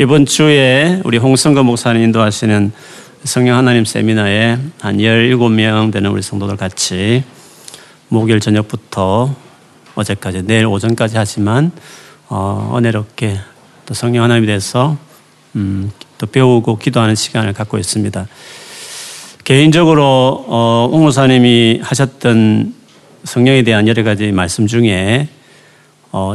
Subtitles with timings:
[0.00, 2.72] 이번 주에 우리 홍성거 목사님 인도하시는
[3.24, 7.22] 성령 하나님 세미나에 한 17명 되는 우리 성도들 같이
[8.08, 9.36] 목요일 저녁부터
[9.96, 11.70] 어제까지 내일 오전까지 하지만
[12.30, 13.40] 어, 은혜롭게
[13.84, 14.96] 또 성령 하나님에 대해서
[15.56, 18.26] 음, 또 배우고 기도하는 시간을 갖고 있습니다.
[19.44, 22.74] 개인적으로 어, 홍 목사님이 하셨던
[23.24, 25.28] 성령에 대한 여러 가지 말씀 중에
[26.10, 26.32] 어,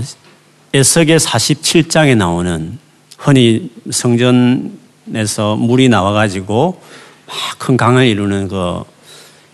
[0.71, 2.84] 에스겔 47장에 나오는
[3.17, 6.81] 흔히 성전에서 물이 나와가지고
[7.27, 8.83] 막 큰 강을 이루는 그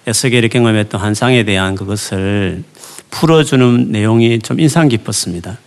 [0.05, 2.63] 에스겔이 경험했던 환상에 대한 그것을
[3.09, 5.58] 풀어주는 내용이 좀 인상 깊었습니다.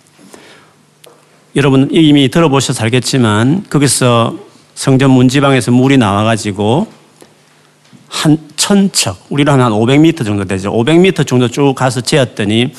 [1.57, 4.39] 여러분 이미 들어보셔서 알겠지만 거기서
[4.75, 6.87] 성전 문지방에서 물이 나와가지고
[8.09, 10.71] 한 천척, 우리로 하면 한 500m 정도 되죠.
[10.71, 12.75] 500m 정도 쭉 가서 재었더니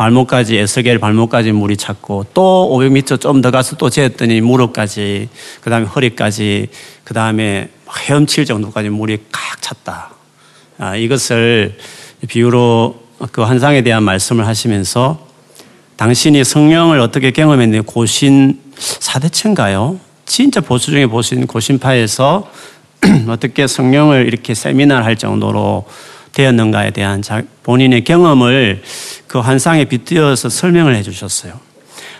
[0.00, 5.28] 발목까지 에스겔 발목까지 물이 찼고 또 500m 좀 더 가서 또 재었더니 무릎까지
[5.60, 6.68] 그다음에 허리까지
[7.04, 7.68] 그다음에
[8.08, 10.10] 헤엄칠 정도까지 물이 칵 찼다.
[10.78, 11.76] 아, 이것을
[12.26, 12.98] 비유로
[13.30, 15.26] 그 환상에 대한 말씀을 하시면서
[15.96, 20.00] 당신이 성령을 어떻게 경험했는지 고신 사대체인가요?
[20.24, 22.50] 진짜 보수 중에 보신 고신파에서
[23.28, 25.84] 어떻게 성령을 이렇게 세미나를 할 정도로
[26.40, 27.22] 되었는가에 대한
[27.62, 28.82] 본인의 경험을
[29.26, 31.60] 그 환상에 빗대어서 설명을 해 주셨어요.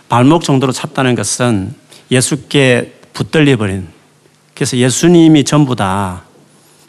[0.08, 1.74] 발목 정도로 찼다는 것은
[2.10, 3.88] 예수께 붙들려 버린
[4.54, 6.24] 그래서 예수님이 전부다.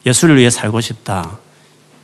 [0.05, 1.37] 예수를 위해 살고 싶다.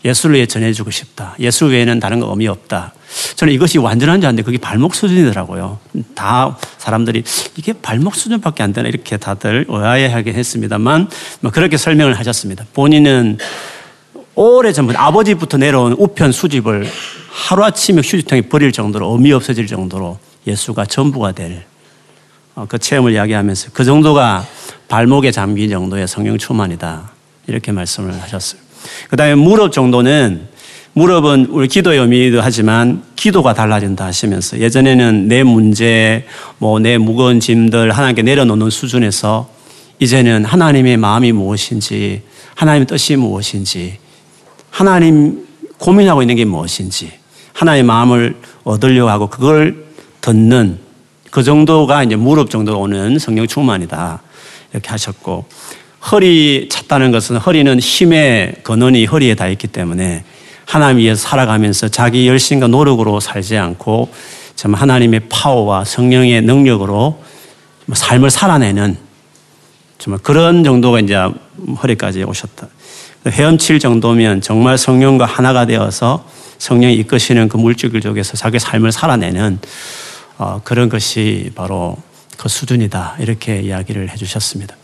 [0.06, 1.36] 예수를 위해 전해주고 싶다.
[1.40, 2.94] 예수 외에는 다른 거 의미 없다.
[3.36, 5.80] 저는 이것이 완전한 줄 알았는데 그게 발목 수준이더라고요.
[6.16, 7.24] 다 사람들이
[7.58, 11.10] 이게 발목 수준밖에 안 되나 이렇게 다들 의아해하긴 했습니다만
[11.42, 12.66] 뭐 그렇게 설명을 하셨습니다.
[12.74, 13.40] 본인은
[14.40, 16.88] 오래 전부터 아버지부터 내려온 우편 수집을
[17.32, 21.64] 하루아침에 휴지통에 버릴 정도로 의미 없어질 정도로 예수가 전부가 될그
[22.54, 24.46] 어, 체험을 이야기하면서 그 정도가
[24.90, 27.10] 발목에 잠긴 정도의 성령 충만이다.
[27.48, 28.62] 이렇게 말씀을 하셨어요.
[29.10, 30.48] 그 다음에 무릎 정도는
[30.94, 36.28] 무릎은 우리 기도의 의미도 하지만 기도가 달라진다 하시면서 예전에는 내 문제,
[36.60, 39.50] 뭐 내 무거운 짐들 하나님께 내려놓는 수준에서
[39.98, 42.22] 이제는 하나님의 마음이 무엇인지,
[42.54, 43.98] 하나님의 뜻이 무엇인지,
[44.70, 45.48] 하나님
[45.78, 47.12] 고민하고 있는 게 무엇인지,
[47.54, 49.86] 하나님의 마음을 얻으려고 하고 그걸
[50.22, 50.80] 듣는
[51.32, 54.22] 그 정도가 이제 무릎 정도 오는 성령 충만이다.
[54.74, 55.46] 이렇게 하셨고,
[56.12, 60.24] 허리 찼다는 것은 허리는 힘의 근원이 허리에 다 있기 때문에
[60.66, 64.10] 하나님 위해서 살아가면서 자기 열심과 노력으로 살지 않고
[64.56, 67.22] 참 하나님의 파워와 성령의 능력으로
[67.92, 68.98] 삶을 살아내는
[69.98, 71.16] 정말 그런 정도가 이제
[71.82, 72.68] 허리까지 오셨다.
[73.32, 76.28] 헤엄칠 정도면 정말 성령과 하나가 되어서
[76.58, 79.60] 성령이 이끄시는 그 물질 속에서 자기 삶을 살아내는
[80.38, 81.98] 어, 그런 것이 바로
[82.38, 83.18] 그 수준이다.
[83.20, 84.76] 이렇게 이야기를 해주셨습니다.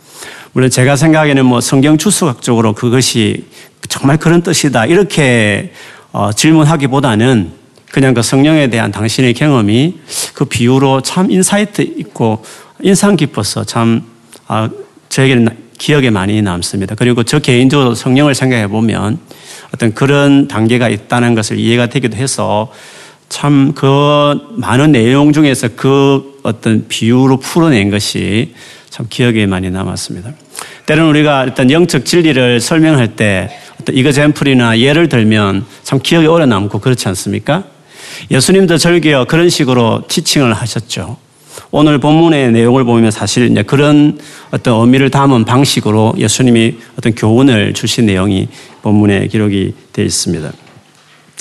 [0.52, 3.46] 물론 제가 생각에는 뭐 성경 추수학적으로 그것이
[3.88, 4.86] 정말 그런 뜻이다.
[4.86, 5.72] 이렇게
[6.12, 7.52] 어, 질문하기보다는
[7.90, 9.98] 그냥 그 성령에 대한 당신의 경험이
[10.34, 12.44] 그 비유로 참 insight 있고
[12.82, 14.02] 인상 깊어서 참
[14.46, 14.68] 아,
[15.08, 16.94] 저에게는 기억에 많이 남습니다.
[16.94, 19.18] 그리고 저 개인적으로 성령을 생각해 보면
[19.74, 22.72] 어떤 그런 단계가 있다는 것을 이해가 되기도 해서
[23.28, 28.54] 참 그 많은 내용 중에서 그 어떤 비유로 풀어낸 것이
[28.90, 30.32] 참 기억에 많이 남았습니다.
[30.86, 36.78] 때로는 우리가 일단 영적 진리를 설명할 때 어떤 이거젠플이나 예를 들면 참 기억에 오래 남고
[36.78, 37.64] 그렇지 않습니까?
[38.30, 41.16] 예수님도 절기어 그런 식으로 티칭을 하셨죠.
[41.76, 44.16] 오늘 본문의 내용을 보면 사실 이제 그런
[44.52, 48.46] 어떤 의미를 담은 방식으로 예수님이 어떤 교훈을 주신 내용이
[48.82, 50.52] 본문에 기록이 되어 있습니다.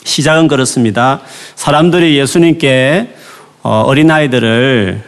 [0.03, 1.21] 시작은 그렇습니다.
[1.53, 3.13] 사람들이 예수님께
[3.61, 5.03] 어, 어린아이들을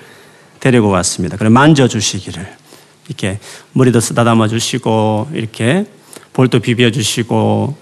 [0.59, 1.37] 데리고 왔습니다.
[1.37, 2.47] 그래 만져주시기를
[3.07, 3.39] 이렇게
[3.73, 5.87] 머리도 쓰다듬어 주시고 이렇게
[6.33, 7.75] 볼도 비벼 주시고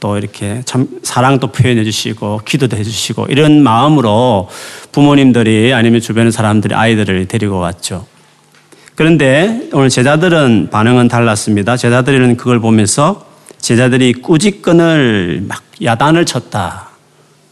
[0.00, 4.48] 또 이렇게 참 사랑도 표현해 주시고 기도도 해 주시고 이런 마음으로
[4.92, 8.06] 부모님들이 아니면 주변의 사람들이 아이들을 데리고 왔죠.
[8.94, 11.76] 그런데 오늘 제자들은 반응은 달랐습니다.
[11.76, 13.26] 제자들은 그걸 보면서
[13.58, 16.88] 제자들이 꾸짖건을 막 야단을 쳤다.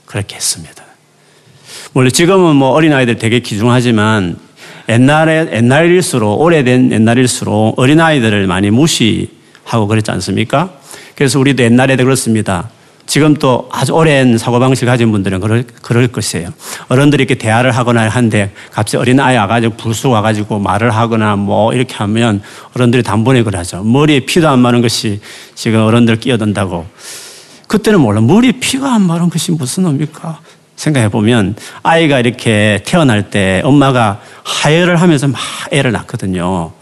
[0.07, 0.83] 그렇게 했습니다.
[1.95, 4.39] 원래 지금은 뭐 어린아이들 되게 귀중하지만
[4.89, 10.78] 옛날에, 옛날일수록, 오래된 옛날일수록 어린아이들을 많이 무시하고 그랬지 않습니까?
[11.19, 12.71] 그래서 우리도 옛날에도 그렇습니다.
[13.05, 16.51] 지금 또 아주 오랜 사고방식 가진 분들은 그럴, 그럴 것이에요.
[16.87, 22.41] 어른들이 이렇게 대화를 하거나 하는데 갑자기 어린아이 와가지고 불쑥 와가지고 말을 하거나 뭐 이렇게 하면
[22.77, 23.83] 어른들이 단번에 그러죠.
[23.83, 25.21] 머리에 피도 안 마른 것이
[25.57, 26.87] 지금 어른들 끼어든다고.
[27.67, 28.21] 그때는 몰라.
[28.21, 30.39] 머리에 피가 안 마른 것이 무슨 의미입니까?
[30.77, 35.41] 생각해 보면 아이가 이렇게 태어날 때 엄마가 하혈을 하면서 막
[35.73, 36.78] 애를 낳거든요.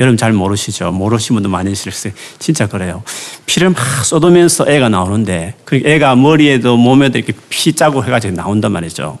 [0.00, 0.92] 여러분 잘 모르시죠?
[0.92, 2.14] 모르시는 분도 많이 있으세요.
[2.38, 3.02] 진짜 그래요.
[3.44, 9.18] 피를 막 쏟으면서 애가 나오는데 그 애가 머리에도 몸에도 이렇게 피 짜고 해가지고 나온단 말이죠.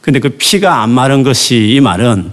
[0.00, 2.32] 근데 그 피가 안 마른 것이 이 말은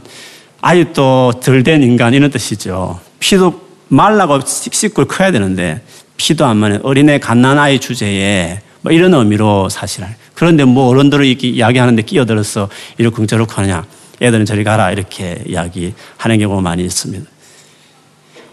[0.61, 3.01] 아직도 덜 된 인간 이런 뜻이죠.
[3.19, 5.81] 피도 말라고 씻고 커야 되는데
[6.15, 12.03] 피도 안 마는 어린애 갓난아이 주제에 뭐 이런 의미로 사실 그런데 뭐 어른들을 이렇게 이야기하는데
[12.03, 13.85] 끼어들어서 이렇게 저렇게 하느냐.
[14.21, 14.91] 애들은 저리 가라.
[14.91, 17.32] 이렇게 이야기하는 경우가 많이 있습니다.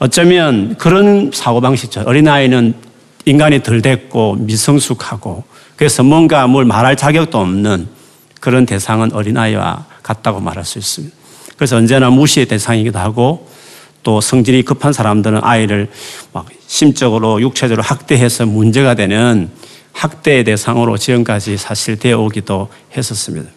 [0.01, 2.05] 어쩌면 그런 사고방식죠.
[2.07, 2.75] 어린아이는
[3.27, 5.45] 인간이 덜 됐고 미성숙하고
[5.77, 7.87] 그래서 뭔가 뭘 말할 자격도 없는
[8.41, 11.15] 그런 대상은 어린아이와 같다고 말할 수 있습니다.
[11.55, 13.47] 그래서 언제나 무시의 대상이기도 하고
[14.03, 15.91] 또 성질이 급한 사람들은 아이를
[16.33, 19.51] 막 심적으로 육체적으로 학대해서 문제가 되는
[19.93, 23.51] 학대의 대상으로 지금까지 사실 되어 오기도 했었습니다.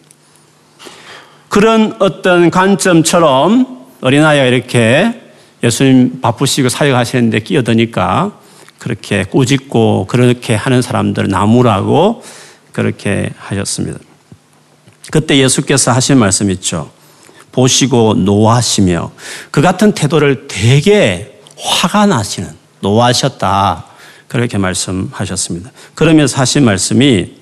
[1.48, 5.23] 그런 어떤 관점처럼 어린아이가 이렇게
[5.64, 8.38] 예수님 바쁘시고 사역하시는데 끼어드니까
[8.78, 12.22] 그렇게 꾸짖고 그렇게 하는 사람들 나무라고
[12.72, 13.98] 그렇게 하셨습니다.
[15.10, 16.90] 그때 예수께서 하신 말씀 있죠.
[17.52, 19.12] 보시고 노하시며
[19.50, 22.50] 그 같은 태도를 되게 화가 나시는
[22.80, 23.86] 노하셨다.
[24.28, 25.70] 그렇게 말씀하셨습니다.
[25.94, 27.32] 그러면서 하신 말씀이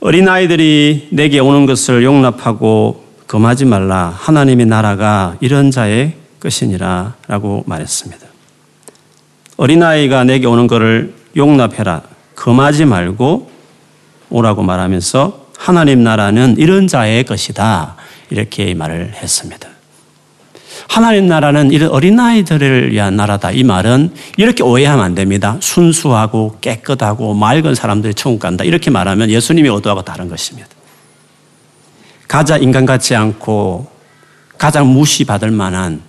[0.00, 4.14] 어린아이들이 내게 오는 것을 용납하고 금하지 말라.
[4.18, 6.14] 하나님의 나라가 이런 자의
[6.46, 8.26] 것이니라 라고 말했습니다.
[9.56, 12.02] 어린아이가 내게 오는 것을 용납해라.
[12.34, 13.50] 금하지 말고
[14.30, 17.96] 오라고 말하면서 하나님 나라는 이런 자의 것이다.
[18.30, 19.68] 이렇게 말을 했습니다.
[20.88, 23.50] 하나님 나라는 이런 어린아이들을 위한 나라다.
[23.50, 25.56] 이 말은 이렇게 오해하면 안 됩니다.
[25.60, 28.62] 순수하고 깨끗하고 맑은 사람들이 천국 간다.
[28.62, 30.68] 이렇게 말하면 예수님의 의도하고 다른 것입니다.
[32.28, 33.90] 가장 인간 같지 않고
[34.58, 36.02] 가장 무시받을 만한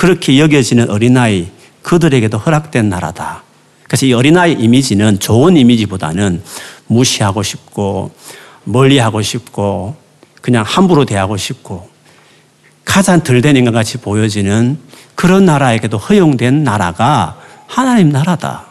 [0.00, 1.48] 그렇게 여겨지는 어린아이
[1.82, 3.42] 그들에게도 허락된 나라다.
[3.84, 6.42] 그래서 이 어린아이 이미지는 좋은 이미지보다는
[6.86, 8.10] 무시하고 싶고
[8.64, 9.94] 멀리하고 싶고
[10.40, 11.90] 그냥 함부로 대하고 싶고
[12.82, 14.78] 가장 덜된 인간 같이 보여지는
[15.14, 18.68] 그런 나라에게도 허용된 나라가 하나님 나라다.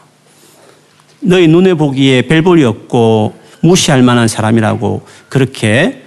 [1.20, 6.02] 너희 눈에 보기에 별볼이 없고 무시할 만한 사람이라고 그렇게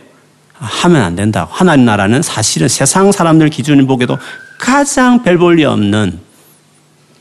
[0.53, 1.47] 하면 안 된다.
[1.49, 4.17] 하나님 나라는 사실은 세상 사람들 기준을 보기에도
[4.63, 6.19] 가장 별볼이 없는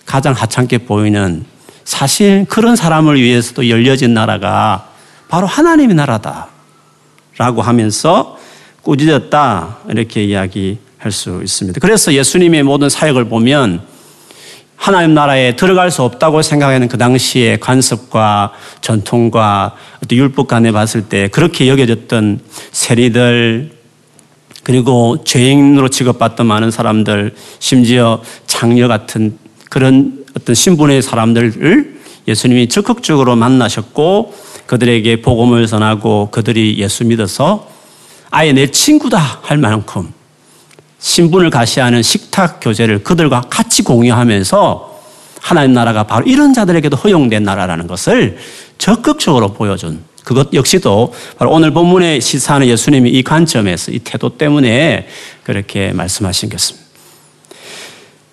[0.07, 1.45] 가장 하찮게 보이는
[1.83, 4.91] 사실 그런 사람을 위해서도 열려진 나라가
[5.29, 6.47] 바로 하나님의 나라다.
[7.39, 8.39] 라고 하면서
[8.83, 9.79] 꾸짖었다.
[9.89, 11.81] 이렇게 이야기할 수 있습니다.
[11.81, 13.83] 그래서 예수님의 모든 사역을 보면
[14.77, 21.27] 하나님 나라에 들어갈 수 없다고 생각하는 그 당시의 관습과 전통과 어떤 율법 간에 봤을 때
[21.27, 22.39] 그렇게 여겨졌던
[22.71, 23.82] 세리들
[24.63, 29.39] 그리고 죄인으로 취급받던 많은 사람들 심지어 장녀 같은
[29.69, 34.35] 그런 어떤 신분의 사람들을 예수님이 적극적으로 만나셨고
[34.67, 37.69] 그들에게 복음을 전하고 그들이 예수 믿어서
[38.31, 40.13] 아예 내 친구다 할 만큼
[40.99, 45.01] 신분을 가시하는 식탁 교제를 그들과 같이 공유하면서
[45.41, 48.39] 하나님 나라가 바로 이런 자들에게도 허용된 나라라는 것을
[48.79, 55.09] 적극적으로 보여준 그것 역시도 바로 오늘 본문에 시사하는 예수님이 이 관점에서 이 태도 때문에
[55.43, 56.87] 그렇게 말씀하신 것입니다.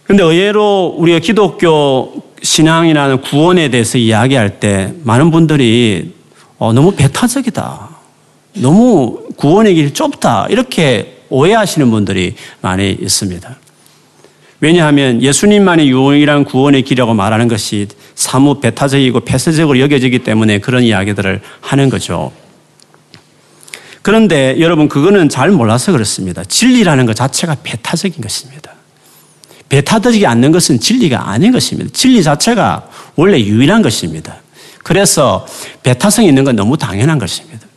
[0.03, 6.13] 그런데 의외로 우리가 기독교 신앙이라는 구원에 대해서 이야기할 때 많은 분들이
[6.57, 7.89] 어, 너무 배타적이다.
[8.55, 10.47] 너무 구원의 길이 좁다.
[10.49, 13.57] 이렇게 오해하시는 분들이 많이 있습니다.
[14.61, 21.89] 왜냐하면 예수님만이 유일한 구원의 길이라고 말하는 것이 사무 배타적이고 폐쇄적으로 여겨지기 때문에 그런 이야기들을 하는
[21.89, 22.31] 거죠.
[24.01, 26.43] 그런데 여러분 그거는 잘 몰라서 그렇습니다.
[26.43, 28.73] 진리라는 것 자체가 배타적인 것입니다.
[29.69, 31.89] 배타되지 않는 것은 진리가 아닌 것입니다.
[31.93, 34.37] 진리 자체가 원래 유일한 것입니다.
[34.83, 35.45] 그래서
[35.83, 37.67] 배타성이 있는 건 너무 당연한 것입니다.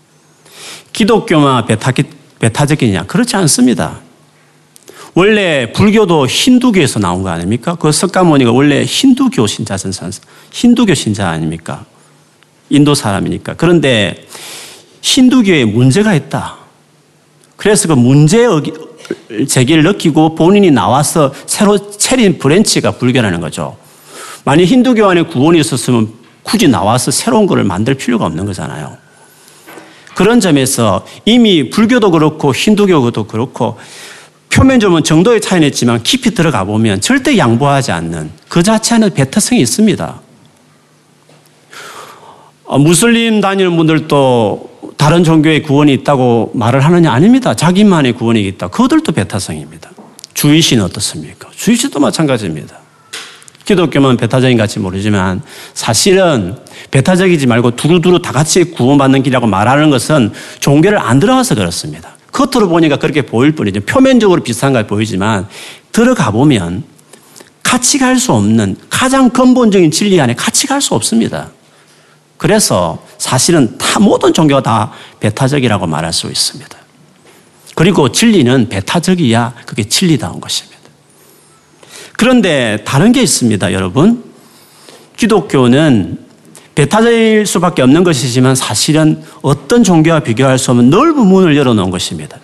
[0.93, 1.93] 기독교만 배타,
[2.39, 3.05] 배타적이냐?
[3.05, 4.01] 그렇지 않습니다.
[5.15, 7.75] 원래 불교도 힌두교에서 나온 거 아닙니까?
[7.75, 10.11] 그 석가모니가 원래 힌두교 신자 전산,
[10.51, 11.85] 힌두교 신자 아닙니까?
[12.71, 13.55] 인도 사람이니까.
[13.55, 14.27] 그런데
[15.03, 16.57] 힌두교에 문제가 있다.
[17.57, 18.47] 그래서 그 문제
[19.47, 23.77] 제기를 느끼고 본인이 나와서 새로 차린 branch가 불교라는 거죠.
[24.45, 28.97] 만약 힌두교 안에 구원이 있었으면 굳이 나와서 새로운 것을 만들 필요가 없는 거잖아요.
[30.15, 33.79] 그런 점에서 이미 불교도 그렇고 힌두교도 그렇고
[34.53, 40.21] 표면적으로 정도의 차이는 있지만 깊이 들어가 보면 절대 양보하지 않는 그 자체는 배타성이 있습니다.
[42.65, 47.55] 어, 무슬림 다니는 분들도 다른 종교의 구원이 있다고 말을 하느냐 아닙니다.
[47.55, 48.69] 자기만의 구원이 있다.
[48.69, 49.91] 그들도 배타성입니다.
[50.35, 51.49] 주의시는 어떻습니까?
[51.55, 52.77] 주의시도 마찬가지입니다.
[53.65, 55.41] 기독교만 배타적인 같이 모르지만
[55.73, 56.57] 사실은
[56.91, 62.17] 배타적이지 말고 두루두루 다 같이 구원받는 길이라고 말하는 것은 종교를 안 들어가서 그렇습니다.
[62.33, 63.83] 겉으로 보니까 그렇게 보일 뿐이죠.
[63.83, 65.47] 표면적으로 비슷한 걸 보이지만
[65.93, 66.85] 들어가 보면
[67.63, 71.51] 같이 갈 수 없는 가장 근본적인 진리 안에 같이 갈 수 없습니다.
[72.37, 76.77] 그래서 사실은 다 모든 종교가 다 배타적이라고 말할 수 있습니다.
[77.75, 80.79] 그리고 진리는 배타적이야 그게 진리다운 것입니다.
[82.17, 84.25] 그런데 다른 게 있습니다, 여러분.
[85.17, 86.19] 기독교는
[86.75, 92.39] 배타적일 수밖에 없는 것이지만 사실은 어떤 종교와 비교할 수 없는 넓은 문을 열어놓은 것입니다.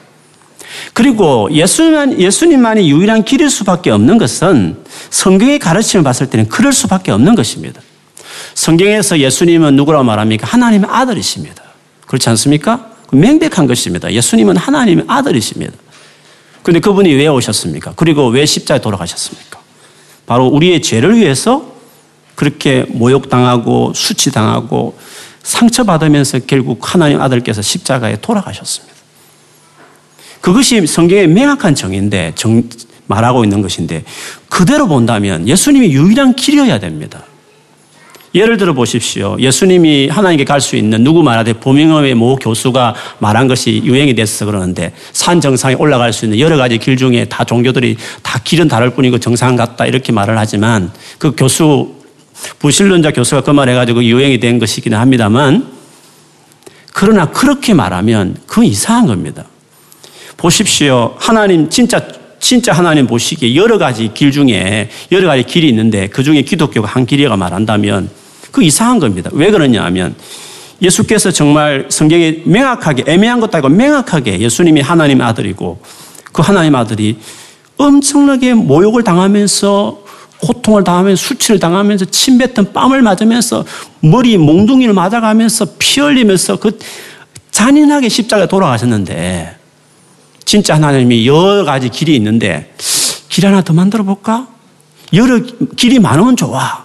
[0.93, 4.77] 그리고 예수님, 예수님만이 유일한 길일 수밖에 없는 것은
[5.11, 7.81] 성경의 가르침을 봤을 때는 그럴 수밖에 없는 것입니다.
[8.55, 10.47] 성경에서 예수님은 누구라고 말합니까?
[10.47, 11.63] 하나님의 아들이십니다.
[12.07, 12.91] 그렇지 않습니까?
[13.13, 14.13] 명백한 것입니다.
[14.13, 15.73] 예수님은 하나님의 아들이십니다.
[16.63, 17.95] 그런데 그분이 왜 오셨습니까?
[17.97, 19.59] 그리고 왜 십자에 돌아가셨습니까?
[20.27, 21.78] 바로 우리의 죄를 위해서
[22.39, 24.97] 그렇게 모욕당하고 수치당하고
[25.43, 28.95] 상처받으면서 결국 하나님 아들께서 십자가에 돌아가셨습니다.
[30.41, 32.63] 그것이 성경의 명확한 정인데, 정,
[33.09, 34.05] 말하고 있는 것인데,
[34.49, 37.25] 그대로 본다면 예수님이 유일한 길이어야 됩니다.
[38.37, 39.37] 예를 들어 보십시오.
[39.41, 44.93] 예수님이 하나님께 갈 수 있는 누구 말하되 보밍엄의 모 교수가 말한 것이 유행이 됐어 그러는데
[45.13, 49.19] 산 정상에 올라갈 수 있는 여러 가지 길 중에 다 종교들이 다 길은 다를 뿐이고
[49.19, 51.98] 정상 같다 이렇게 말을 하지만 그 교수
[52.59, 55.67] 부실론자 교수가 그 말해가지고 유행이 된 것이기는 합니다만
[56.93, 59.45] 그러나 그렇게 말하면 그건 이상한 겁니다.
[60.37, 61.15] 보십시오.
[61.19, 62.01] 하나님 진짜
[62.41, 67.07] 진짜 하나님 보시기에 여러 가지 길 중에 여러 가지 길이 있는데 그 중에 기독교가 한
[67.07, 68.11] 길이가 말한다면
[68.51, 69.31] 그 이상한 겁니다.
[69.33, 70.15] 왜 그러냐 하면
[70.81, 75.81] 예수께서 정말 성경에 명확하게 애매한 것도 아니고 명확하게 예수님이 하나님 아들이고
[76.33, 77.19] 그 하나님 아들이
[77.77, 80.08] 엄청나게 모욕을 당하면서
[80.69, 83.65] 고통을 당하면서 수치를 당하면서 침뱉은 뺨을 맞으면서
[84.01, 86.79] 머리 몽둥이를 맞아가면서 피 흘리면서 그
[87.51, 89.57] 잔인하게 십자가에 돌아가셨는데
[90.45, 92.75] 진짜 하나님이 여러 가지 길이 있는데
[93.29, 94.47] 길 하나 더 만들어 볼까?
[95.15, 95.41] 여러
[95.77, 96.85] 길이 많으면 좋아.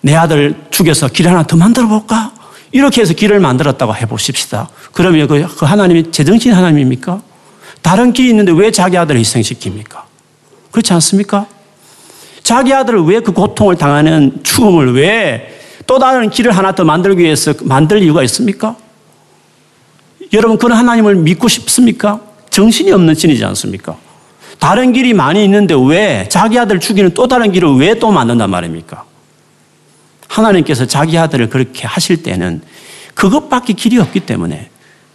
[0.00, 2.32] 내 아들 죽여서 길 하나 더 만들어 볼까?
[2.72, 4.70] 이렇게 해서 길을 만들었다고 해보십시다.
[4.92, 7.20] 그러면 그, 그 하나님이 제정신 하나님입니까?
[7.82, 10.02] 다른 길이 있는데 왜 자기 아들을 희생시킵니까?
[10.70, 11.46] 그렇지 않습니까?
[12.42, 17.52] 자기 아들을 왜 그 고통을 당하는 죽음을 왜 또 다른 길을 하나 더 만들기 위해서
[17.62, 18.76] 만들 이유가 있습니까?
[20.32, 22.20] 여러분, 그런 하나님을 믿고 싶습니까?
[22.50, 23.96] 정신이 없는 신이지 않습니까?
[24.58, 29.04] 다른 길이 많이 있는데 왜 자기 아들 죽이는 또 다른 길을 왜 또 만든단 말입니까?
[30.28, 32.62] 하나님께서 자기 아들을 그렇게 하실 때는
[33.14, 34.70] 그것밖에 길이 없기 때문에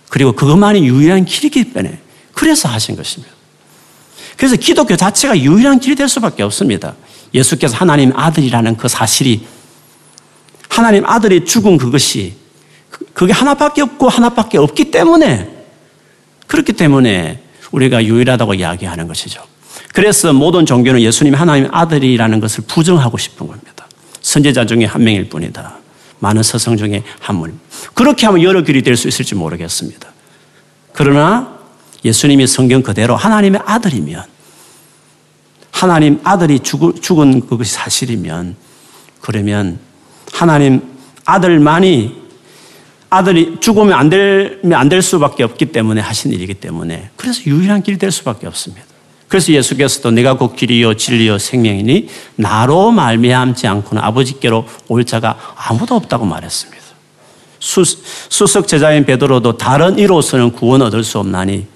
[0.10, 1.98] 그리고 그것만이 유일한 길이기 때문에
[2.34, 3.34] 그래서 하신 것입니다.
[4.36, 6.94] 그래서 기독교 자체가 유일한 길이 될 수밖에 없습니다.
[7.34, 9.46] 예수께서 하나님 아들이라는 그 사실이
[10.70, 12.36] 하나님 아들이 죽은 그것이
[13.14, 15.50] 그게 하나밖에 없고 하나밖에 없기 때문에
[16.48, 17.42] 그렇기 때문에
[17.72, 19.42] 우리가 유일하다고 이야기하는 것이죠.
[19.94, 23.88] 그래서 모든 종교는 예수님이 하나님 아들이라는 것을 부정하고 싶은 겁니다.
[24.22, 25.78] 선제자 중에 한 명일 뿐이다.
[26.20, 27.60] 많은 서성 중에 한 분.
[27.94, 30.08] 그렇게 하면 여러 길이 될 수 있을지 모르겠습니다.
[30.94, 31.58] 그러나
[32.04, 34.24] 예수님이 성경 그대로 하나님의 아들이면
[35.78, 38.56] 하나님 아들이 죽은 그것이 사실이면
[39.22, 39.78] 그러면
[40.34, 40.82] 하나님
[41.24, 42.20] 아들만이
[43.12, 48.00] 아들이 죽으면 안 되면 안 될 수밖에 없기 때문에 하신 일이기 때문에 그래서 유일한 길이
[48.00, 48.84] 될 수밖에 없습니다.
[49.28, 52.08] 그래서 예수께서도 내가 곧 길이요 진리요 생명이니
[52.38, 56.84] 나로 말미암지 않고는 아버지께로 올 자가 아무도 없다고 말했습니다.
[57.60, 61.68] 수, 수석 제자인 베드로도 다른 이로서는 구원 얻을 수 없나니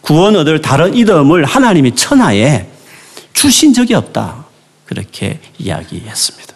[0.00, 2.73] 구원 얻을 다른 이름을 하나님이 천하에
[3.44, 4.46] 주신 적이 없다.
[4.86, 6.54] 그렇게 이야기했습니다.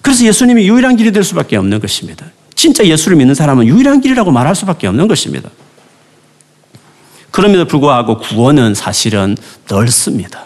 [0.00, 2.24] 그래서 예수님이 유일한 길이 될 수밖에 없는 것입니다.
[2.54, 5.50] 진짜 예수를 믿는 사람은 유일한 길이라고 말할 수밖에 없는 것입니다.
[7.32, 9.36] 그럼에도 불구하고 구원은 사실은
[9.68, 10.44] 넓습니다.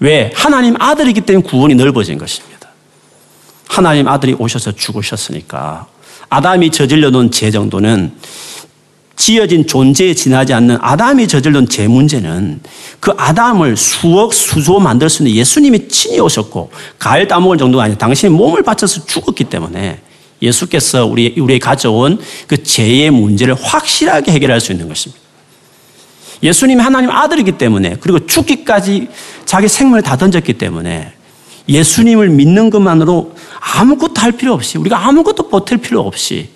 [0.00, 0.32] 왜?
[0.34, 2.70] 하나님 아들이기 때문에 구원이 넓어진 것입니다.
[3.68, 5.88] 하나님 아들이 오셔서 죽으셨으니까
[6.30, 8.14] 아담이 저질러 놓은 죄 정도는
[9.16, 12.60] 지어진 존재에 지나지 않는 아담이 저질른 죄 문제는
[13.00, 18.32] 그 아담을 수억 수조 만들 수 있는 예수님이 친히 오셨고 가을 따먹을 정도가 아니라 당신이
[18.34, 20.00] 몸을 바쳐서 죽었기 때문에
[20.42, 25.22] 예수께서 우리 우리에 가져온 그 죄의 문제를 확실하게 해결할 수 있는 것입니다.
[26.42, 29.08] 예수님이 하나님 아들이기 때문에 그리고 죽기까지
[29.46, 31.12] 자기 생명을 다 던졌기 때문에
[31.68, 36.50] 예수님을 믿는 것만으로 아무것도 할 필요 없이 우리가 아무것도 버틸 필요 없이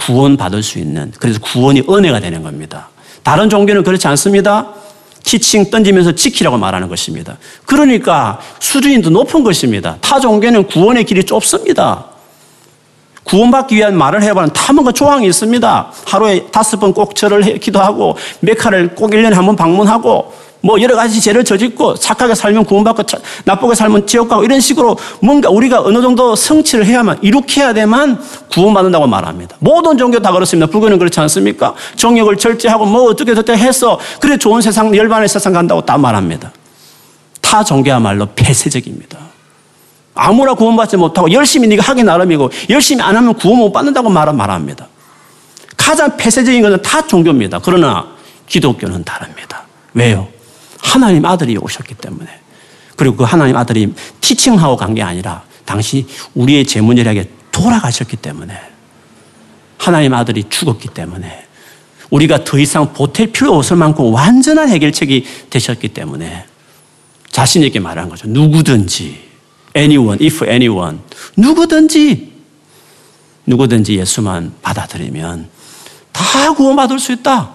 [0.00, 2.88] 구원받을 수 있는 그래서 구원이 은혜가 되는 겁니다.
[3.22, 4.68] 다른 종교는 그렇지 않습니다.
[5.22, 7.36] 티칭 던지면서 지키라고 말하는 것입니다.
[7.66, 9.98] 그러니까 수준이 더 높은 것입니다.
[10.00, 12.06] 타 종교는 구원의 길이 좁습니다.
[13.24, 15.92] 구원받기 위한 말을 해봐는 탐험과 조항이 있습니다.
[16.06, 21.20] 하루에 다섯 번 꼭 절을 기도하고 메카를 꼭 1년에 한 번 방문하고 뭐 여러 가지
[21.20, 23.02] 죄를 저짓고 착하게 살면 구원받고
[23.44, 28.20] 나쁘게 살면 지옥 가고 이런 식으로 뭔가 우리가 어느 정도 성취를 해야만 이렇게 해야 되만
[28.52, 29.56] 구원받는다고 말합니다.
[29.60, 30.70] 모든 종교 다 그렇습니다.
[30.70, 31.74] 불교는 그렇지 않습니까?
[31.96, 36.52] 정욕을 절제하고 뭐 어떻게 어떻게 해서 그래 좋은 세상 열반의 세상 간다고 다 말합니다.
[37.40, 39.18] 타 종교야말로 폐쇄적입니다.
[40.14, 44.86] 아무나 구원받지 못하고 열심히 네가 하기 나름이고 열심히 안 하면 구원 못 받는다고 말합니다.
[45.76, 47.60] 가장 폐쇄적인 것은 타 종교입니다.
[47.64, 48.06] 그러나
[48.46, 49.62] 기독교는 다릅니다.
[49.94, 50.28] 왜요?
[50.82, 52.28] 하나님 아들이 오셨기 때문에.
[52.96, 58.54] 그리고 그 하나님 아들이 티칭하고 간 게 아니라 당시 우리의 재문이라게 돌아가셨기 때문에.
[59.78, 61.46] 하나님 아들이 죽었기 때문에.
[62.10, 66.44] 우리가 더 이상 보탤 필요 없을 만큼 완전한 해결책이 되셨기 때문에
[67.30, 68.26] 자신에게 말한 거죠.
[68.26, 69.28] 누구든지,
[69.76, 70.98] anyone, if anyone,
[71.36, 72.32] 누구든지,
[73.46, 75.48] 누구든지 예수만 받아들이면
[76.12, 77.54] 다 구원받을 수 있다.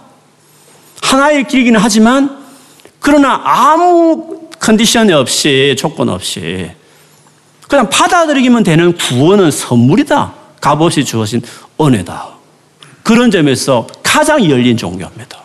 [1.01, 2.44] 하나의 길이기는 하지만
[3.05, 6.71] 그러나 아무 컨디션이 없이 조건 없이
[7.67, 10.33] 그냥 받아들이기만 되는 구원은 선물이다.
[10.59, 11.43] 값없이 주어진
[11.79, 12.29] 은혜다.
[13.03, 15.37] 그런 점에서 가장 열린 종교입니다.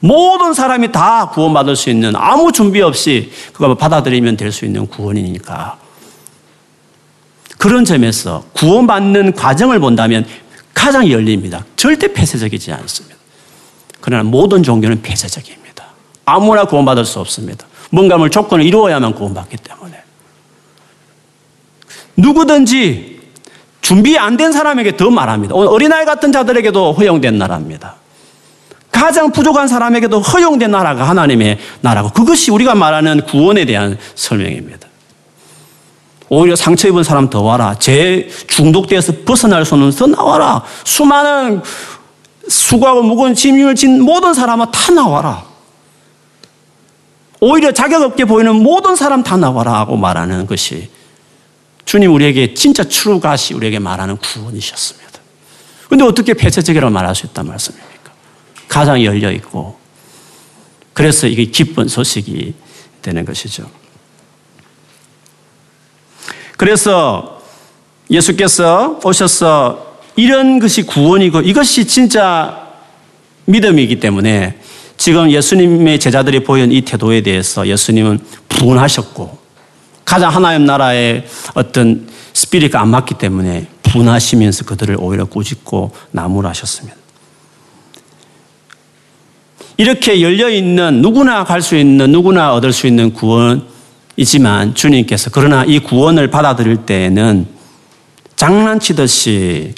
[0.00, 5.76] 모든 사람이 다 구원받을 수 있는 아무 준비 없이 그걸 받아들이면 될 수 있는 구원이니까.
[7.58, 10.26] 그런 점에서 구원받는 과정을 본다면
[10.72, 11.66] 가장 열립니다.
[11.76, 13.16] 절대 폐쇄적이지 않습니다.
[14.00, 15.79] 그러나 모든 종교는 폐쇄적입니다.
[16.34, 17.66] 아무나 구원받을 수 없습니다.
[17.90, 19.96] 뭔가 뭘 조건을 이루어야만 구원받기 때문에.
[22.16, 23.20] 누구든지
[23.80, 25.54] 준비 안 된 사람에게 더 말합니다.
[25.54, 27.96] 어린아이 같은 자들에게도 허용된 나라입니다.
[28.92, 34.86] 가장 부족한 사람에게도 허용된 나라가 하나님의 나라고 그것이 우리가 말하는 구원에 대한 설명입니다.
[36.28, 37.74] 오히려 상처 입은 사람 더 와라.
[37.78, 40.62] 죄 중독되어서 벗어날 수 없는 더 나와라.
[40.84, 41.62] 수많은
[42.48, 45.49] 수고하고 무거운 짐을 진 모든 사람은 다 나와라.
[47.40, 50.90] 오히려 자격 없게 보이는 모든 사람 다 나와라 하고 말하는 것이
[51.86, 55.10] 주님 우리에게 진짜 추루가시 우리에게 말하는 구원이셨습니다.
[55.88, 58.12] 근데 어떻게 폐쇄적이라고 말할 수 있단 말씀입니까?
[58.68, 59.78] 가장 열려 있고
[60.92, 62.54] 그래서 이게 기쁜 소식이
[63.02, 63.68] 되는 것이죠.
[66.56, 67.42] 그래서
[68.10, 72.68] 예수께서 오셔서 이런 것이 구원이고 이것이 진짜
[73.46, 74.60] 믿음이기 때문에
[75.00, 78.18] 지금 예수님의 제자들이 보인 이 태도에 대해서 예수님은
[78.50, 79.38] 분하셨고
[80.04, 86.98] 가장 하나님 나라의 어떤 스피릿가 안 맞기 때문에 분하시면서 그들을 오히려 꾸짖고 나무라셨습니다.
[89.78, 96.28] 이렇게 열려있는 누구나 갈 수 있는 누구나 얻을 수 있는 구원이지만 주님께서 그러나 이 구원을
[96.28, 97.46] 받아들일 때에는
[98.36, 99.72] 장난치듯이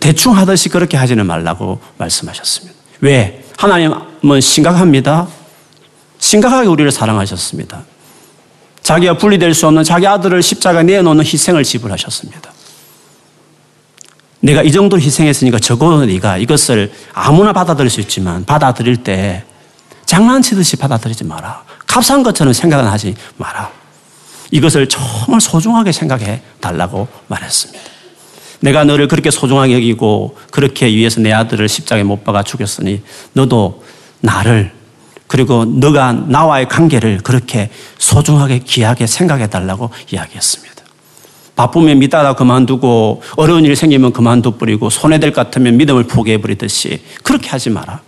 [0.00, 2.76] 대충 하듯이 그렇게 하지는 말라고 말씀하셨습니다.
[2.98, 3.41] 왜?
[3.62, 5.28] 하나님은 심각합니다.
[6.18, 7.84] 심각하게 우리를 사랑하셨습니다.
[8.82, 12.50] 자기와 분리될 수 없는 자기 아들을 십자가에 내놓는 희생을 지불하셨습니다.
[14.40, 19.44] 내가 이 정도 희생했으니까 적어도 네가 이것을 아무나 받아들일 수 있지만 받아들일 때
[20.06, 21.62] 장난치듯이 받아들이지 마라.
[21.86, 23.70] 값싼 것처럼 생각은 하지 마라.
[24.50, 27.91] 이것을 정말 소중하게 생각해 달라고 말했습니다.
[28.62, 33.82] 내가 너를 그렇게 소중하게 여기고 그렇게 위해서 내 아들을 십자가에 못 박아 죽였으니 너도
[34.20, 34.72] 나를
[35.26, 40.72] 그리고 너가 나와의 관계를 그렇게 소중하게 귀하게 생각해 달라고 이야기했습니다.
[41.56, 47.48] 바쁘면 믿다가 그만두고 어려운 일 생기면 그만둬 버리고 손해될 것 같으면 믿음을 포기해 버리듯이 그렇게
[47.50, 48.00] 하지 마라.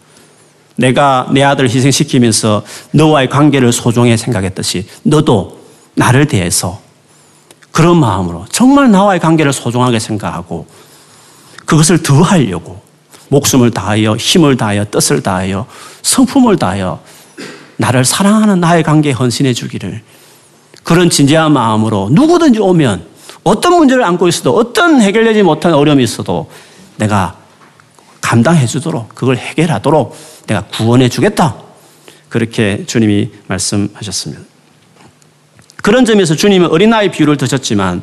[0.77, 2.62] 내가 내 아들을 희생시키면서
[2.93, 5.61] 너와의 관계를 소중히 생각했듯이 너도
[5.95, 6.84] 나를 대해서
[7.74, 10.64] 그런 마음으로 정말 나와의 관계를 소중하게 생각하고
[11.64, 12.80] 그것을 더 하려고
[13.30, 15.66] 목숨을 다하여 힘을 다하여 뜻을 다하여
[16.02, 17.02] 성품을 다하여
[17.76, 20.02] 나를 사랑하는 나의 관계에 헌신해 주기를
[20.84, 23.08] 그런 진지한 마음으로 누구든지 오면
[23.42, 26.48] 어떤 문제를 안고 있어도 어떤 해결되지 못한 어려움이 있어도
[26.94, 27.37] 내가
[28.20, 31.56] 감당해 주도록 그걸 해결하도록 내가 구원해 주겠다.
[32.28, 34.54] 그렇게 주님이 말씀하셨습니다.
[35.85, 38.03] 그런 점에서 주님은 어린아이 비유를 드셨지만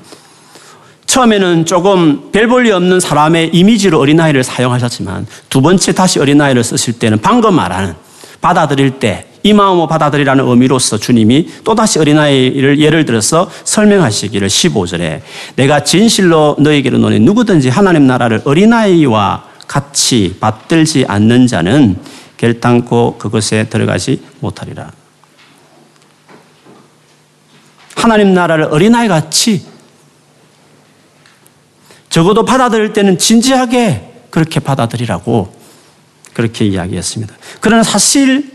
[1.08, 7.18] 처음에는 조금 별 볼일 없는 사람의 이미지로 어린아이를 사용하셨지만 두 번째 다시 어린아이를 쓰실 때는
[7.20, 7.96] 방금 말하는
[8.40, 15.22] 받아들일 때 이 마음으로 받아들이라는 의미로서 주님이 또다시 어린아이를 예를 들어서 설명하시기를 15절에
[15.56, 21.98] 내가 진실로 너에게로 노니 누구든지 하나님 나라를 어린아이와 같이 받들지 않는 자는
[22.38, 24.92] 결단코 그것에 들어가지 못하리라.
[28.02, 29.64] 하나님 나라를 어린아이 같이
[32.10, 35.54] 적어도 받아들일 때는 진지하게 그렇게 받아들이라고
[36.34, 37.36] 그렇게 이야기했습니다.
[37.60, 38.52] 그러나 사실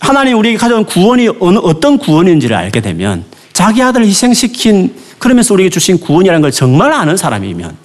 [0.00, 6.00] 하나님 우리에게 가져온 구원이 어느, 어떤 구원인지를 알게 되면 자기 아들을 희생시킨 그러면서 우리에게 주신
[6.00, 7.76] 구원이라는 걸 정말 아는 사람이면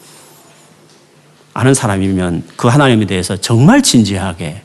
[1.53, 4.61] 아는 사람이면 그 하나님에 대해서 정말 진지하게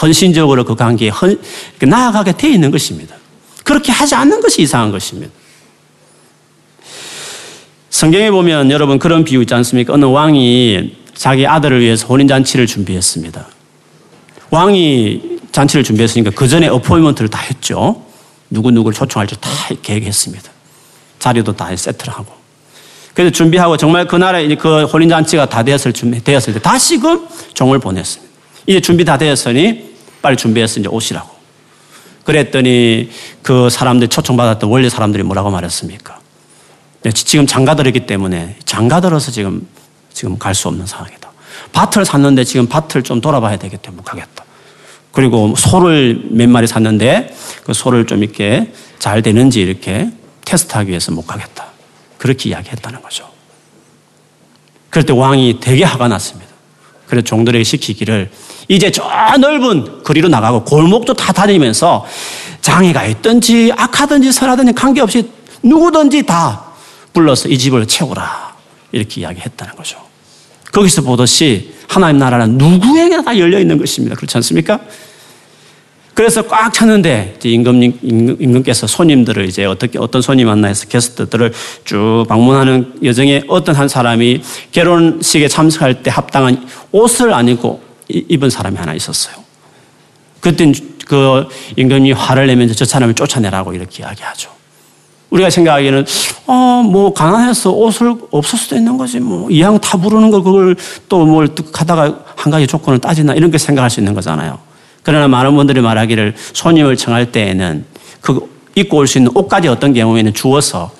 [0.00, 1.38] 헌신적으로 그 관계에 헌,
[1.80, 3.16] 나아가게 돼 있는 것입니다.
[3.64, 5.37] 그렇게 하지 않는 것이 이상한 것입니다.
[7.90, 9.94] 성경에 보면 여러분 그런 비유 있지 않습니까?
[9.94, 13.46] 어느 왕이 자기 아들을 위해서 혼인잔치를 준비했습니다.
[14.50, 18.02] 왕이 잔치를 준비했으니까 그 전에 어포인먼트를 다 했죠.
[18.50, 19.50] 누구누구를 초청할지 다
[19.82, 20.50] 계획했습니다.
[21.18, 22.32] 자리도 다 세트를 하고.
[23.14, 28.32] 그래서 준비하고 정말 그날에 그 혼인잔치가 다 되었을, 되었을 때 다시금 종을 보냈습니다.
[28.66, 31.28] 이제 준비 다 되었으니 빨리 준비해서 이제 오시라고.
[32.24, 33.10] 그랬더니
[33.42, 36.20] 그 사람들 초청받았던 원래 사람들이 뭐라고 말했습니까?
[37.02, 39.66] 네, 지금 장가들었기 때문에 장가들어서 지금
[40.12, 41.30] 지금 갈 수 없는 상황이다.
[41.72, 44.44] 밭을 샀는데 지금 밭을 좀 돌아봐야 되기 때문에 못 가겠다.
[45.12, 47.34] 그리고 소를 몇 마리 샀는데
[47.64, 50.10] 그 소를 좀 이렇게 잘 되는지 이렇게
[50.44, 51.66] 테스트하기 위해서 못 가겠다.
[52.18, 53.28] 그렇게 이야기했다는 거죠.
[54.90, 56.48] 그럴 때 왕이 되게 화가 났습니다.
[57.06, 58.30] 그래서 종들에게 시키기를
[58.66, 59.04] 이제 저
[59.38, 62.04] 넓은 거리로 나가고 골목도 다 다니면서
[62.60, 65.30] 장애가 있든지 악하든지 선하든지 관계없이
[65.62, 66.67] 누구든지 다
[67.12, 68.56] 불러서 이 집을 채우라.
[68.92, 69.98] 이렇게 이야기했다는 거죠.
[70.72, 74.14] 거기서 보듯이 하나님 나라는 누구에게나 다 열려 있는 것입니다.
[74.16, 74.80] 그렇지 않습니까?
[76.14, 81.52] 그래서 꽉 찼는데 임금님, 임금 께서 손님들을 이제 어떻게 어떤 손님 만나 해서 게스트들을
[81.84, 84.42] 쭉 방문하는 여정에 어떤 한 사람이
[84.72, 89.36] 결혼식에 참석할 때 합당한 옷을 안 입고 입은 사람이 하나 있었어요.
[90.40, 90.72] 그때
[91.06, 94.57] 그 임금이 화를 내면서 저 사람을 쫓아내라고 이렇게 이야기하죠.
[95.30, 96.04] 우리가 생각하기에는
[96.46, 100.76] 어 뭐 가난해서 옷을 없을 수도 있는 거지 뭐 이왕 다 부르는 거 그걸
[101.08, 104.58] 또 뭘 하다가 한 가지 조건을 따지나 이런 게 생각할 수 있는 거잖아요.
[105.02, 107.84] 그러나 많은 분들이 말하기를 손님을 청할 때에는
[108.20, 108.40] 그
[108.76, 110.90] 입고 올 수 있는 옷까지 어떤 경우에는 주어서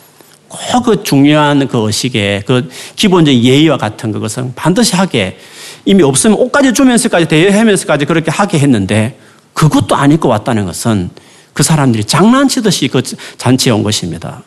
[0.49, 5.38] 꼭 그 중요한 그 의식에 그 기본적인 예의와 같은 그것은 반드시 하게
[5.85, 9.19] 이미 없으면 옷까지 주면서까지 대여하면서까지 그렇게 하게 했는데
[9.55, 11.11] 그것도 안 입고 왔다는 것은
[11.59, 13.03] 그 사람들이 장난치듯이 그
[13.37, 14.44] 잔치에 온 것입니다.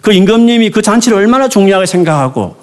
[0.00, 2.56] 그 임금님이 그 잔치를 얼마나 중요하게 생각하고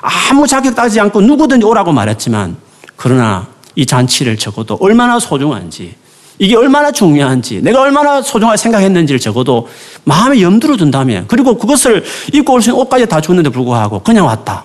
[0.00, 2.56] 아무 자격 따지 않고 누구든지 오라고 말했지만
[2.96, 5.94] 그러나 이 잔치를 적어도 얼마나 소중한지
[6.38, 9.68] 이게 얼마나 중요한지 내가 얼마나 소중하게 생각했는지를 적어도
[10.04, 12.02] 마음에 염두를 둔다면 그리고 그것을
[12.32, 14.64] 입고 올 수 있는 옷까지 다 줬는데 불구하고 그냥 왔다.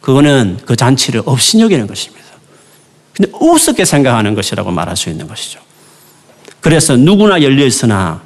[0.00, 2.24] 그거는 그 잔치를 없이 여기는 것입니다.
[3.12, 5.63] 근데 우습게 생각하는 것이라고 말할 수 있는 것이죠.
[6.64, 8.22] 그래서 누구나 열려 있으나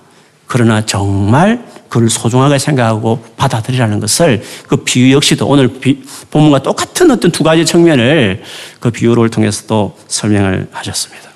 [0.46, 7.32] 그러나 정말 그를 소중하게 생각하고 받아들이라는 것을 그 비유 역시도 오늘 비, 본문과 똑같은 어떤
[7.32, 8.44] 두 가지 측면을
[8.78, 11.30] 그 비유를 통해서도 설명을 하셨습니다.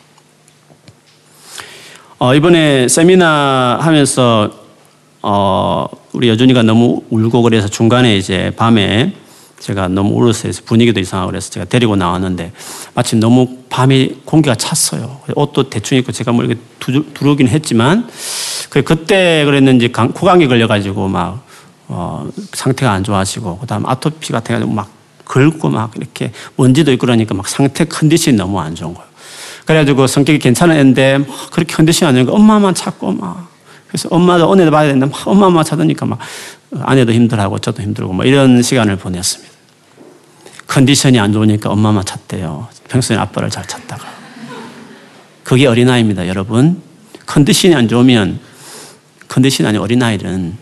[2.21, 4.53] 어, 이번에 세미나 하면서
[5.23, 9.13] 어, 우리 여준이가 너무 울고 그래서 중간에 이제 밤에
[9.63, 12.53] 제가 너무 울어서 해서 분위기도 이상하고 그래서 제가 데리고 나왔는데
[12.95, 15.21] 마침 너무 밤이 공기가 찼어요.
[15.35, 16.61] 옷도 대충 입고 제가 뭐 이렇게
[17.15, 18.09] 두르긴 했지만
[18.85, 21.45] 그때 그랬는지 코감기 걸려가지고 막
[21.89, 27.35] 어, 상태가 안 좋아지고 그다음 아토피 같은 게 막 긁고 막 이렇게 먼지도 있고 그러니까
[27.35, 29.09] 막 상태 컨디션이 너무 안 좋은 거예요.
[29.65, 33.49] 그래가지고 성격이 괜찮은 애인데 막 그렇게 컨디션이 안 좋으니까 엄마만 찾고 막
[33.89, 36.19] 그래서 엄마도 은혜도 받아야 되는데 막 엄마만 찾으니까 막
[36.81, 39.52] 아내도 힘들하고 저도 힘들고 뭐 이런 시간을 보냈습니다.
[40.73, 42.67] 컨디션이 안 좋으니까 엄마만 찾대요.
[42.89, 44.09] 평소에 아빠를 잘 찾다가.
[45.45, 46.81] 그게 어린아이입니다, 여러분.
[47.27, 48.41] 컨디션이 안 좋으면,
[49.29, 50.57] 컨디션이 아닌 어린아이는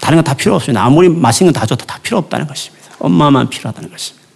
[0.00, 0.82] 다른 건 다 필요 없습니다.
[0.82, 2.86] 아무리 맛있는 거다 줘도 다 필요 없다는 것입니다.
[3.00, 4.26] 엄마만 필요하다는 것입니다.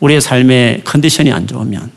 [0.00, 1.90] 우리의 삶의 컨디션이 안 좋으면,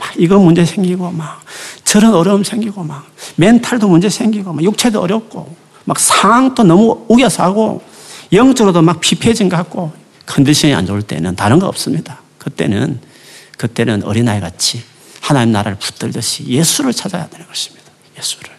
[0.00, 1.44] 막 이거 문제 생기고, 막
[1.84, 7.84] 저런 어려움 생기고, 막 멘탈도 문제 생기고, 막 육체도 어렵고, 막 상황도 너무 우겨서 하고,
[8.32, 12.20] 영적으로도 막 피폐해진 것 같고, 컨디션이 안 좋을 때는 다른 거 없습니다.
[12.38, 13.00] 그때는,
[13.56, 14.82] 그때는 어린아이 같이
[15.20, 17.90] 하나님 나라를 붙들듯이 예수를 찾아야 되는 것입니다.
[18.18, 18.50] 예수를.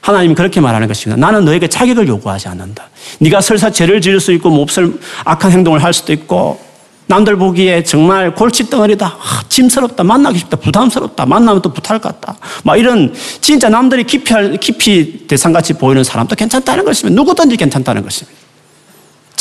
[0.00, 1.18] 하나님이 그렇게 말하는 것입니다.
[1.24, 2.90] 나는 너에게 자격을 요구하지 않는다.
[3.20, 6.60] 네가 설사 죄를 지을 수 있고 몹쓸 악한 행동을 할 수도 있고
[7.06, 9.06] 남들 보기에 정말 골칫덩어리다.
[9.06, 10.02] 아, 짐스럽다.
[10.02, 10.56] 만나기 쉽다.
[10.56, 11.26] 부담스럽다.
[11.26, 12.36] 만나면 또 부탈 같다.
[12.64, 17.14] 막 이런 진짜 남들이 깊이, 깊이 대상같이 보이는 사람도 괜찮다는 것입니다.
[17.14, 18.41] 누구든지 괜찮다는 것입니다.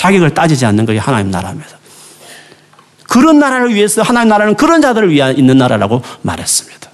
[0.02, 1.78] 자격을 따지지 않는 것이 하나님 나라입니다.
[3.04, 6.90] 그런 나라를 위해서 하나님 나라는 그런 자들을 위해 있는 나라라고 말했습니다.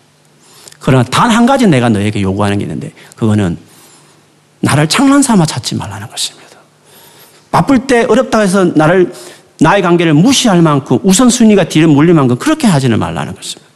[0.80, 3.58] 그러나 단 한 가지 내가 너에게 요구하는 게 있는데 그거는
[4.60, 6.58] 나를 장난 삼아 찾지 말라는 것입니다.
[7.50, 9.14] 바쁠 때 어렵다고 해서 나를
[9.62, 13.72] 나의 관계를 무시할 만큼 우선순위가 뒤를 몰릴 만큼 그렇게 하지는 말라는 것입니다.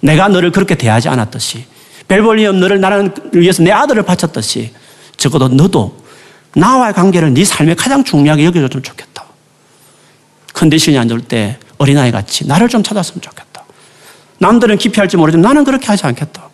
[0.00, 1.66] 내가 너를 그렇게 대하지 않았듯이
[2.08, 4.72] 벨볼리엄 너를 나를 위해서 내 아들을 바쳤듯이
[5.18, 6.05] 적어도 너도
[6.56, 9.24] 나와의 관계를 네 삶에 가장 중요하게 여겨줬으면 좋겠다.
[10.54, 13.64] 컨디션이 안 좋을 때 어린아이 같이 나를 좀 찾았으면 좋겠다.
[14.38, 16.48] 남들은 깊이 할지 모르지만 나는 그렇게 하지 않겠다.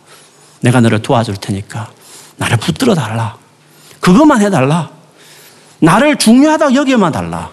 [0.61, 1.91] 내가 너를 도와줄 테니까
[2.37, 3.37] 나를 붙들어 달라.
[4.01, 4.91] 그것만 해달라.
[5.79, 7.51] 나를 중요하다고 여기만 달라.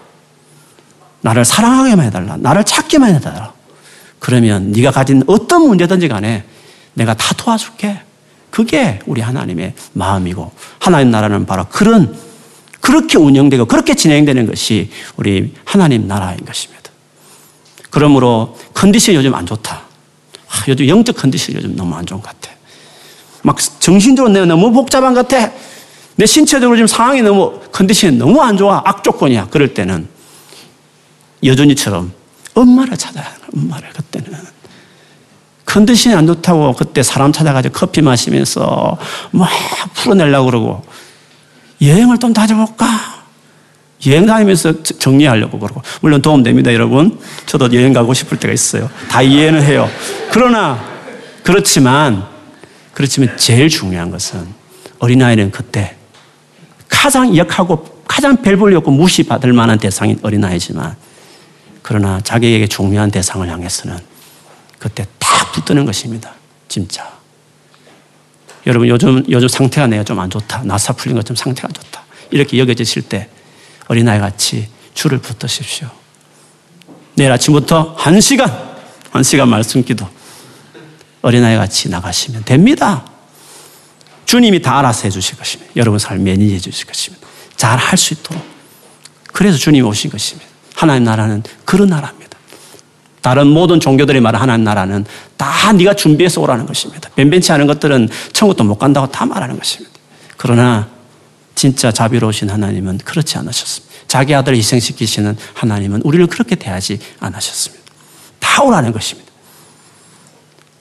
[1.20, 2.36] 나를 사랑하게만 해달라.
[2.36, 3.52] 나를 찾기만 해달라.
[4.18, 6.44] 그러면 네가 가진 어떤 문제든지 간에
[6.94, 8.02] 내가 다 도와줄게.
[8.50, 12.29] 그게 우리 하나님의 마음이고 하나님 나라는 바로 그런
[12.80, 16.90] 그렇게 운영되고 그렇게 진행되는 것이 우리 하나님 나라인 것입니다.
[17.90, 19.82] 그러므로 컨디션이 요즘 안 좋다.
[20.48, 22.54] 아, 요즘 영적 컨디션이 요즘 너무 안 좋은 것 같아.
[23.42, 25.52] 막 정신적으로 내가 너무 복잡한 것 같아.
[26.16, 28.82] 내 신체적으로 지금 상황이 너무 컨디션이 너무 안 좋아.
[28.84, 29.48] 악조건이야.
[29.50, 30.08] 그럴 때는
[31.42, 32.12] 여전히처럼
[32.54, 34.38] 엄마를 찾아야 하는 엄마를 그때는
[35.64, 38.98] 컨디션이 안 좋다고 그때 사람 찾아가지고 커피 마시면서
[39.30, 39.48] 막
[39.94, 40.82] 풀어내려고 그러고
[41.82, 43.20] 여행을 좀 다녀볼까?
[44.06, 49.62] 여행 다니면서 정리하려고 그러고 물론 도움됩니다 여러분 저도 여행 가고 싶을 때가 있어요 다 이해는
[49.62, 49.90] 해요
[50.32, 50.82] 그러나
[51.42, 52.26] 그렇지만
[52.94, 54.46] 그렇지만 제일 중요한 것은
[55.00, 55.96] 어린아이는 그때
[56.88, 60.96] 가장 역하고 가장 별 볼일 없고 무시받을 만한 대상인 어린아이지만
[61.82, 63.96] 그러나 자기에게 중요한 대상을 향해서는
[64.78, 66.34] 그때 딱 붙드는 것입니다.
[66.68, 67.19] 진짜.
[68.66, 70.62] 여러분 요즘 요즘 상태가 내가 좀 안 좋다.
[70.64, 72.04] 나사 풀린 것좀 상태가 안 좋다.
[72.30, 73.28] 이렇게 여겨지실 때
[73.88, 75.88] 어린아이 같이 줄을 붙드십시오.
[77.14, 78.76] 내일 아침부터 한 시간,
[79.10, 80.08] 한 시간 말씀 기도
[81.22, 83.04] 어린아이 같이 나가시면 됩니다.
[84.26, 85.72] 주님이 다 알아서 해주실 것입니다.
[85.76, 87.26] 여러분 삶 매니해 주실 것입니다.
[87.56, 88.42] 잘 할 수 있도록.
[89.32, 90.48] 그래서 주님이 오신 것입니다.
[90.74, 92.29] 하나님 나라는 그런 나라입니다.
[93.20, 95.04] 다른 모든 종교들이 말하는 나라는
[95.36, 97.10] 다 네가 준비해서 오라는 것입니다.
[97.16, 99.94] 변변치 않은 것들은 천국도 못 간다고 다 말하는 것입니다.
[100.36, 100.88] 그러나
[101.54, 103.94] 진짜 자비로우신 하나님은 그렇지 않으셨습니다.
[104.08, 107.84] 자기 아들을 희생시키시는 하나님은 우리를 그렇게 대하지 않으셨습니다.
[108.38, 109.30] 다 오라는 것입니다.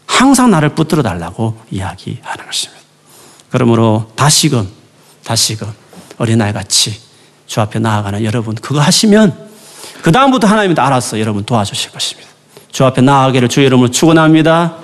[0.05, 2.81] 항상 나를 붙들어 달라고 이야기하는 것입니다.
[3.49, 4.67] 그러므로 다시금,
[5.23, 5.67] 다시금
[6.17, 6.99] 어린아이 같이
[7.45, 9.49] 주 앞에 나아가는 여러분, 그거 하시면
[10.01, 12.28] 그 다음부터 하나님이 알아서 여러분 도와주실 것입니다.
[12.71, 14.77] 주 앞에 나아가기를 주의 이름으로 축원합니다.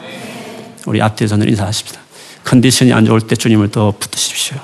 [0.86, 2.00] 우리 앞뒤에서는 인사하십시다.
[2.44, 4.58] 컨디션이 안 좋을 때 주님을 더 붙드십시오.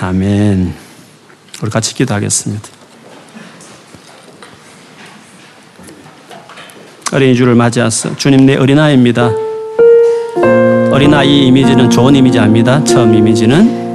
[0.00, 0.74] 아멘.
[1.62, 2.68] 우리 같이 기도하겠습니다.
[7.12, 9.30] 어린이 주를 맞이해서 주님 내 어린아이입니다.
[10.92, 12.82] 어린아이 이미지는 좋은 이미지 아닙니다.
[12.84, 13.89] 처음 이미지는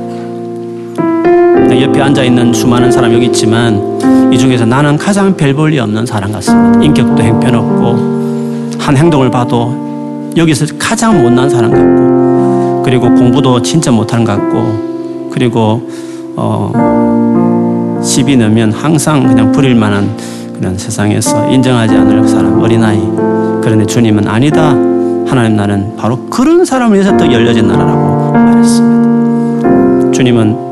[1.70, 6.82] 옆에 앉아있는 수많은 사람 여기 있지만 이 중에서 나는 가장 별 볼일 없는 사람 같습니다.
[6.82, 8.16] 인격도 행편없고
[8.80, 15.82] 한 행동을 봐도 여기서 가장 못난 사람 같고 그리고 공부도 진짜 못하는 것 같고 그리고
[16.36, 20.16] 어 시비 넣으면 항상 그냥 부릴 만한
[20.54, 23.00] 그런 세상에서 인정하지 않을 사람 어린아이.
[23.62, 24.70] 그런데 주님은 아니다.
[25.28, 30.12] 하나님 나는 바로 그런 사람을 위해서 또 열려진 나라라고 말했습니다.
[30.12, 30.65] 주님은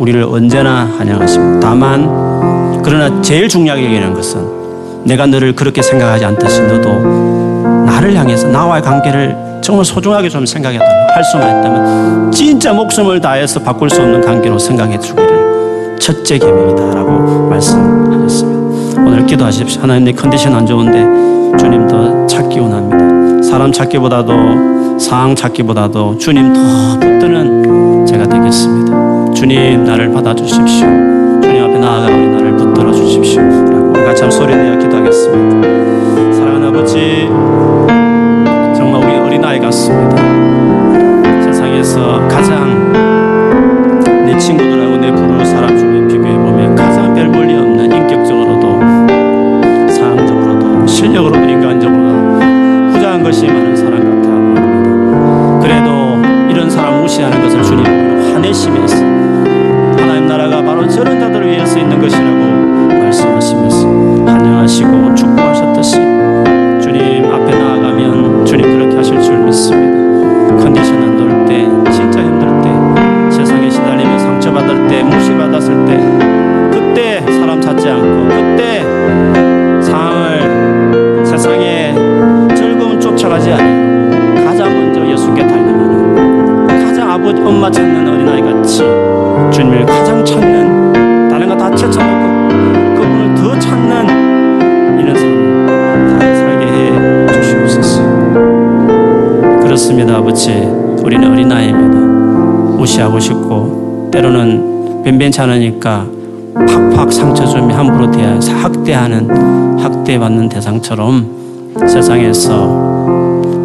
[0.00, 1.60] 우리를 언제나 환영하십니다.
[1.60, 8.82] 다만 그러나 제일 중요하게 여기는 것은 내가 너를 그렇게 생각하지 않듯이 너도 나를 향해서 나와의
[8.82, 14.58] 관계를 정말 소중하게 좀 생각해달라 할 수만 있다면 진짜 목숨을 다해서 바꿀 수 없는 관계로
[14.58, 19.02] 생각해 주기를 첫째 계명이다라고 말씀하셨습니다.
[19.02, 19.82] 오늘 기도하십시오.
[19.82, 23.42] 하나님 내 컨디션 안 좋은데 주님 더 찾기 원합니다.
[23.46, 29.09] 사람 찾기보다도 상황 찾기보다도 주님 더 붙드는 제가 되겠습니다.
[29.40, 30.86] 주님 나를 받아주십시오.
[31.40, 33.40] 주님 앞에 나아가 우리 나를 붙들어 주십시오.
[33.40, 36.32] 우리 같이 한 소리 내어 기도하겠습니다.
[36.34, 37.26] 사랑하는 아버지
[38.76, 40.16] 정말 우리 어린아이 같습니다.
[41.42, 42.49] 세상에서 가장
[99.90, 100.50] 그렇습니다 아버지.
[101.02, 101.98] 우리는 어린아이입니다.
[102.76, 106.06] 무시하고 싶고 때로는 변변찮으니까
[106.54, 112.66] 팍팍 상처 주며 함부로 대하 학대하는 학대받는 대상처럼 세상에서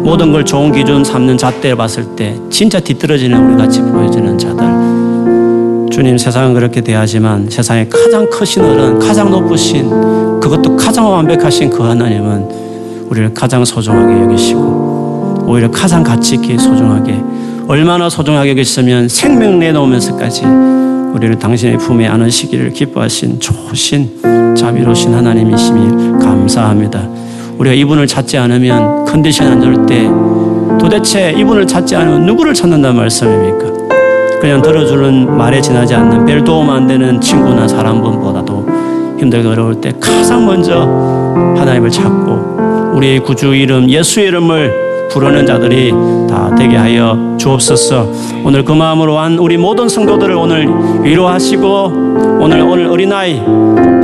[0.02, 5.90] 모든 걸 좋은 기준 삼는 잣대를 봤을 때 진짜 뒤떨어지는 우리 같이 보여지는 자들.
[5.92, 13.06] 주님 세상은 그렇게 대하지만 세상에 가장 크신 어른 가장 높으신 그것도 가장 완벽하신 그 하나님은
[13.10, 14.85] 우리를 가장 소중하게 여기시고
[15.46, 17.22] 오히려 가장 가치 있게 소중하게
[17.68, 27.08] 얼마나 소중하게 여기시면 생명 내놓으면서까지 우리를 당신의 품에 안으시기를 기뻐하신 좋으신 자비로우신 하나님이심을 감사합니다.
[27.58, 30.08] 우리가 이분을 찾지 않으면 컨디션 안 좋을 때
[30.78, 33.76] 도대체 이분을 찾지 않으면 누구를 찾는다는 말씀입니까?
[34.40, 38.66] 그냥 들어주는 말에 지나지 않는 별 도움 안 되는 친구나 사람분보다도
[39.18, 40.80] 힘들고 어려울 때 가장 먼저
[41.56, 45.92] 하나님을 찾고 우리의 구주 이름 예수의 이름을 부르는 자들이
[46.28, 48.06] 다 되게 하여 주옵소서.
[48.44, 50.68] 오늘 그 마음으로 한 우리 모든 성도들을 오늘
[51.02, 53.40] 위로하시고 오늘 오늘 어린아이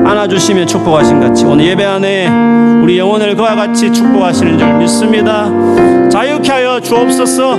[0.04, 2.28] 안아주시며 축복하신 같이 오늘 예배 안에
[2.82, 5.48] 우리 영혼을 그와 같이 축복하시는 줄 믿습니다.
[6.08, 7.56] 자유케 하여 주옵소서.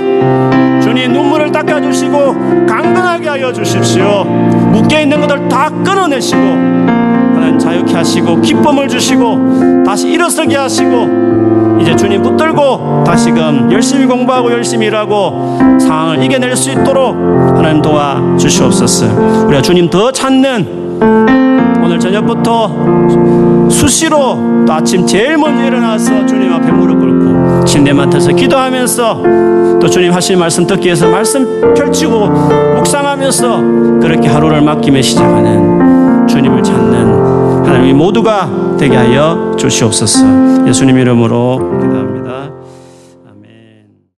[0.82, 4.24] 주님 눈물을 닦아주시고 강건하게 하여 주십시오.
[4.24, 12.22] 묶여 있는 것들 다 끊어내시고 하나님 자유케 하시고 기쁨을 주시고 다시 일어서게 하시고 이제 주님
[12.22, 19.06] 붙들고 다시금 열심히 공부하고 열심히 일하고 상황을 이겨낼 수 있도록 하나님 도와 주시옵소서.
[19.46, 21.00] 우리가 주님 더 찾는
[21.84, 29.22] 오늘 저녁부터 수시로 또 아침 제일 먼저 일어나서 주님 앞에 무릎 꿇고 침대 맡아서 기도하면서
[29.80, 32.26] 또 주님 하신 말씀 듣기 위해서 말씀 펼치고
[32.76, 37.13] 묵상하면서 그렇게 하루를 맡기며 시작하는 주님을 찾는
[37.84, 40.66] 하나님 모두가 되게 하여 주시옵소서.
[40.66, 42.03] 예수님 이름으로.